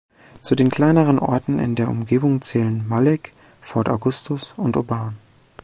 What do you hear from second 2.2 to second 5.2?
zählen Mallaig, Fort Augustus und Oban.